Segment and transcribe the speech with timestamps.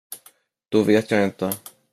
[0.69, 1.51] Då vet jag inte.